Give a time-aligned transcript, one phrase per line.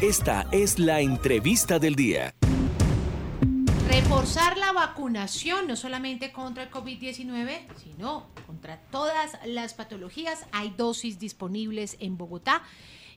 [0.00, 2.32] Esta es la entrevista del día.
[3.90, 10.46] Reforzar la vacunación no solamente contra el COVID-19, sino contra todas las patologías.
[10.52, 12.62] Hay dosis disponibles en Bogotá.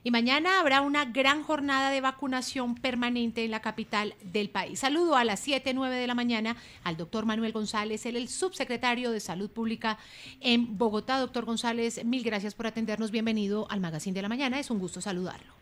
[0.02, 4.80] Y mañana habrá una gran jornada de vacunación permanente en la capital del país.
[4.80, 9.20] Saludo a las 7, 9 de la mañana al doctor Manuel González, el subsecretario de
[9.20, 9.98] Salud Pública
[10.40, 11.20] en Bogotá.
[11.20, 13.12] Doctor González, mil gracias por atendernos.
[13.12, 14.58] Bienvenido al Magazine de la Mañana.
[14.58, 15.61] Es un gusto saludarlo.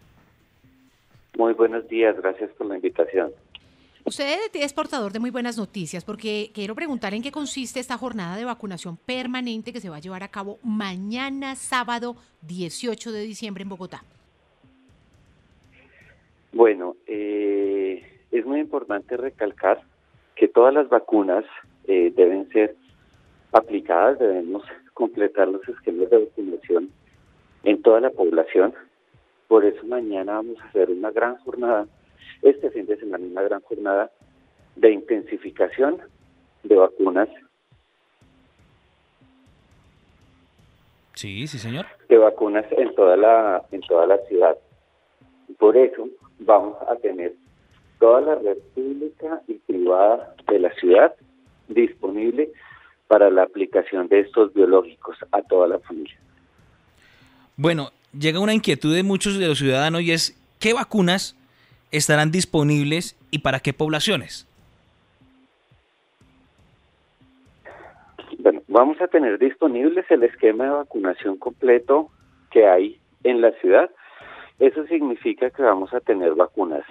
[1.40, 3.32] Muy buenos días, gracias por la invitación.
[4.04, 8.36] Usted es portador de muy buenas noticias porque quiero preguntar en qué consiste esta jornada
[8.36, 13.62] de vacunación permanente que se va a llevar a cabo mañana sábado 18 de diciembre
[13.62, 14.04] en Bogotá.
[16.52, 19.80] Bueno, eh, es muy importante recalcar
[20.36, 21.46] que todas las vacunas
[21.84, 22.76] eh, deben ser
[23.52, 26.90] aplicadas, debemos completar los esquemas de vacunación
[27.64, 28.74] en toda la población
[29.50, 31.84] por eso mañana vamos a hacer una gran jornada,
[32.40, 34.08] este fin de semana una gran jornada
[34.76, 35.98] de intensificación
[36.62, 37.28] de vacunas.
[41.14, 41.84] Sí, sí, señor.
[42.08, 44.56] De vacunas en toda la en toda la ciudad.
[45.58, 47.34] Por eso vamos a tener
[47.98, 51.12] toda la red pública y privada de la ciudad
[51.66, 52.52] disponible
[53.08, 56.20] para la aplicación de estos biológicos a toda la familia.
[57.56, 61.36] Bueno, llega una inquietud de muchos de los ciudadanos y es ¿qué vacunas
[61.90, 64.46] estarán disponibles y para qué poblaciones?
[68.38, 72.10] Bueno, vamos a tener disponibles el esquema de vacunación completo
[72.50, 73.90] que hay en la ciudad.
[74.58, 76.84] Eso significa que vamos a tener vacunas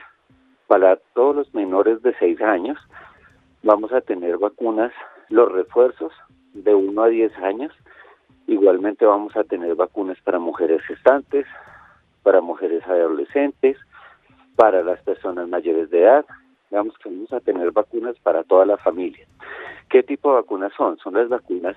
[0.67, 2.77] para todos los menores de 6 años.
[3.63, 4.91] Vamos a tener vacunas,
[5.29, 6.11] los refuerzos
[6.53, 7.73] de 1 a 10 años,
[8.49, 11.45] Igualmente vamos a tener vacunas para mujeres gestantes,
[12.23, 13.77] para mujeres adolescentes,
[14.55, 16.25] para las personas mayores de edad.
[16.71, 19.27] Digamos que vamos a tener vacunas para toda la familia.
[19.87, 20.97] ¿Qué tipo de vacunas son?
[20.97, 21.75] Son las vacunas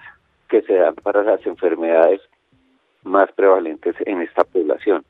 [0.49, 2.23] que se dan para las enfermedades
[3.03, 5.05] más prevalentes en esta población.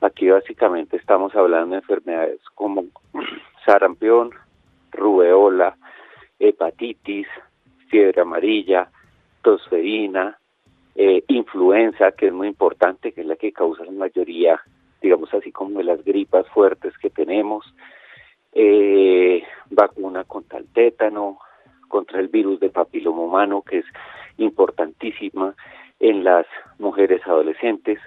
[0.00, 2.86] Aquí básicamente estamos hablando de enfermedades como
[3.66, 4.30] sarampión,
[4.92, 5.76] rubeola,
[6.38, 7.28] hepatitis,
[7.90, 8.88] fiebre amarilla,
[9.42, 10.38] tosferina,
[10.96, 14.58] eh, influenza, que es muy importante, que es la que causa la mayoría,
[15.02, 17.74] digamos así como de las gripas fuertes que tenemos,
[18.52, 21.38] eh, vacuna contra el tétano,
[21.88, 23.84] contra el virus de papiloma humano, que es
[24.38, 25.54] importantísima
[26.00, 26.46] en las
[26.78, 27.98] mujeres adolescentes.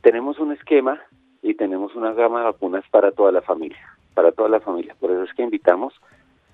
[0.00, 1.00] Tenemos un esquema
[1.42, 4.96] y tenemos una gama de vacunas para toda la familia, para toda la familia.
[4.98, 5.94] Por eso es que invitamos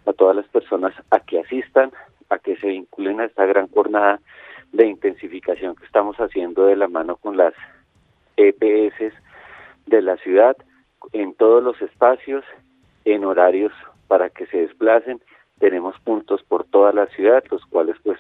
[0.05, 1.93] a todas las personas a que asistan,
[2.28, 4.20] a que se vinculen a esta gran jornada
[4.72, 7.54] de intensificación que estamos haciendo de la mano con las
[8.36, 9.12] EPS
[9.86, 10.56] de la ciudad
[11.12, 12.44] en todos los espacios,
[13.04, 13.72] en horarios
[14.06, 15.20] para que se desplacen.
[15.58, 18.18] Tenemos puntos por toda la ciudad, los cuales pues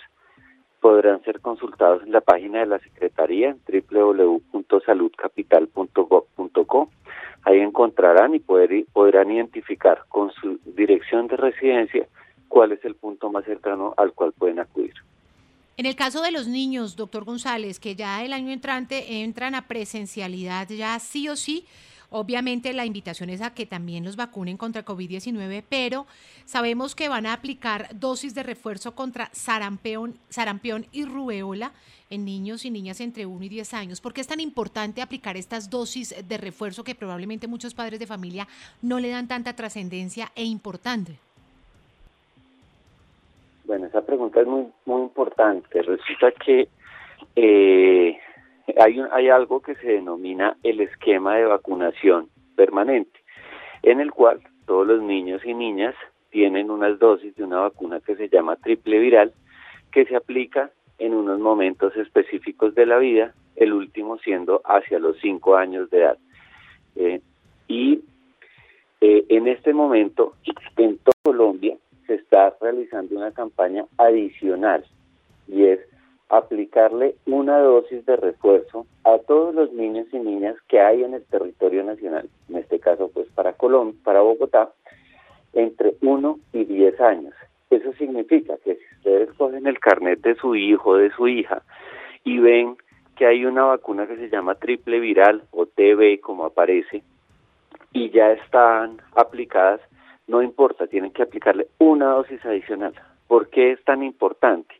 [0.80, 3.60] podrán ser consultados en la página de la Secretaría en
[3.90, 6.90] www.saludcapital.gov.co.
[7.44, 12.08] Ahí encontrarán y poder, podrán identificar con su dirección de residencia
[12.48, 14.94] cuál es el punto más cercano al cual pueden acudir.
[15.78, 19.68] En el caso de los niños, doctor González, que ya el año entrante entran a
[19.68, 21.66] presencialidad ya sí o sí,
[22.10, 26.06] Obviamente la invitación es a que también los vacunen contra COVID-19, pero
[26.46, 31.74] sabemos que van a aplicar dosis de refuerzo contra sarampión, sarampión y rubeola
[32.08, 34.00] en niños y niñas entre 1 y 10 años.
[34.00, 38.06] ¿Por qué es tan importante aplicar estas dosis de refuerzo que probablemente muchos padres de
[38.06, 38.48] familia
[38.80, 41.20] no le dan tanta trascendencia e importante?
[43.68, 45.82] Bueno, esa pregunta es muy muy importante.
[45.82, 46.68] Resulta que
[47.36, 48.18] eh,
[48.78, 53.20] hay, hay algo que se denomina el esquema de vacunación permanente,
[53.82, 55.94] en el cual todos los niños y niñas
[56.30, 59.34] tienen unas dosis de una vacuna que se llama triple viral,
[59.92, 65.18] que se aplica en unos momentos específicos de la vida, el último siendo hacia los
[65.20, 66.18] cinco años de edad.
[66.96, 67.20] Eh,
[67.68, 68.00] y
[69.02, 70.36] eh, en este momento,
[70.78, 71.76] en toda Colombia,
[72.08, 74.84] se está realizando una campaña adicional
[75.46, 75.78] y es
[76.30, 81.24] aplicarle una dosis de refuerzo a todos los niños y niñas que hay en el
[81.24, 84.72] territorio nacional, en este caso pues para Colombia, para Bogotá,
[85.52, 87.34] entre 1 y 10 años.
[87.70, 91.62] Eso significa que si ustedes cogen el carnet de su hijo de su hija
[92.24, 92.76] y ven
[93.16, 97.02] que hay una vacuna que se llama triple viral o TB como aparece
[97.92, 99.80] y ya están aplicadas,
[100.28, 102.92] no importa, tienen que aplicarle una dosis adicional.
[103.26, 104.74] ¿Por qué es tan importante?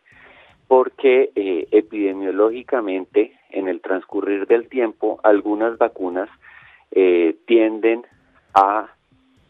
[0.68, 6.28] Porque eh, epidemiológicamente, en el transcurrir del tiempo, algunas vacunas
[6.90, 8.04] eh, tienden
[8.54, 8.90] a,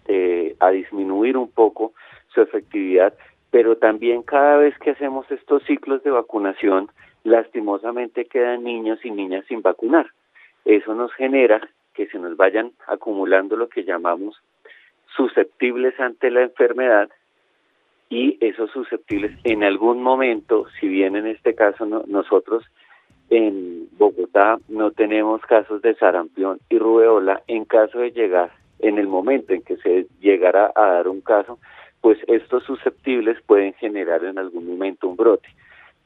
[0.06, 1.92] eh, a disminuir un poco
[2.32, 3.14] su efectividad,
[3.50, 6.90] pero también cada vez que hacemos estos ciclos de vacunación,
[7.24, 10.06] lastimosamente quedan niños y niñas sin vacunar.
[10.64, 14.40] Eso nos genera que se nos vayan acumulando lo que llamamos
[15.16, 17.08] susceptibles ante la enfermedad
[18.10, 22.64] y esos susceptibles en algún momento, si bien en este caso nosotros
[23.30, 29.06] en Bogotá no tenemos casos de sarampión y rubeola, en caso de llegar, en el
[29.06, 31.58] momento en que se llegara a dar un caso,
[32.00, 35.48] pues estos susceptibles pueden generar en algún momento un brote.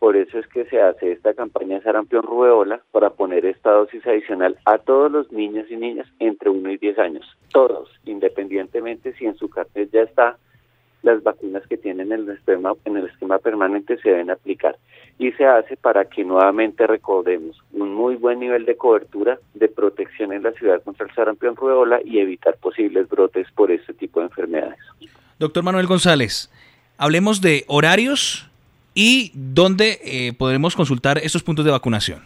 [0.03, 4.05] Por eso es que se hace esta campaña de sarampión rubeola para poner esta dosis
[4.05, 7.25] adicional a todos los niños y niñas entre 1 y 10 años.
[7.53, 10.39] Todos, independientemente si en su cartel ya está
[11.03, 14.77] las vacunas que tienen el esquema, en el esquema permanente se deben aplicar.
[15.21, 20.33] Y se hace para que nuevamente recordemos un muy buen nivel de cobertura de protección
[20.33, 24.27] en la ciudad contra el sarampión rubeola y evitar posibles brotes por este tipo de
[24.27, 24.81] enfermedades.
[25.39, 26.51] Doctor Manuel González,
[26.99, 28.49] hablemos de horarios
[28.95, 32.21] y dónde eh, podremos consultar estos puntos de vacunación.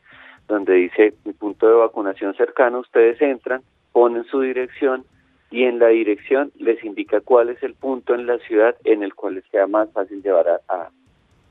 [0.47, 2.79] donde dice mi punto de vacunación cercano.
[2.79, 3.61] Ustedes entran,
[3.91, 5.03] ponen su dirección
[5.51, 9.13] y en la dirección les indica cuál es el punto en la ciudad en el
[9.13, 10.89] cual les queda más fácil llevar a,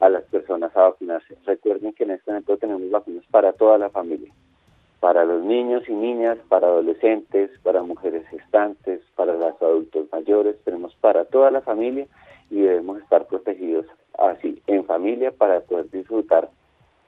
[0.00, 1.36] a, las personas a vacunarse.
[1.44, 4.32] Recuerden que en este momento tenemos vacunas para toda la familia,
[5.00, 10.94] para los niños y niñas, para adolescentes, para mujeres gestantes, para los adultos mayores, tenemos
[10.96, 12.06] para toda la familia
[12.50, 13.84] y debemos estar protegidos
[14.18, 16.48] así en familia para poder disfrutar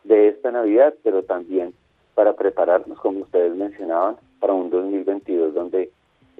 [0.04, 1.72] de esta Navidad, pero también
[2.14, 5.90] para prepararnos, como ustedes mencionaban, para un 2022 donde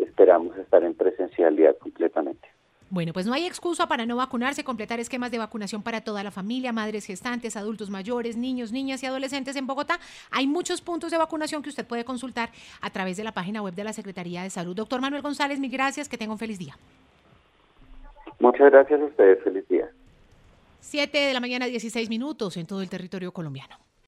[0.03, 2.49] esperamos estar en presencialidad completamente.
[2.93, 6.31] Bueno, pues no hay excusa para no vacunarse, completar esquemas de vacunación para toda la
[6.31, 9.99] familia, madres gestantes, adultos mayores, niños, niñas y adolescentes en Bogotá.
[10.31, 12.51] Hay muchos puntos de vacunación que usted puede consultar
[12.83, 14.77] a través de la página web de la Secretaría de Salud.
[14.77, 16.77] Doctor Manuel González, mil gracias, que tenga un feliz día.
[18.41, 19.89] Muchas gracias a ustedes, feliz día.
[20.81, 23.79] Siete de la mañana, 16 minutos en todo el territorio colombiano.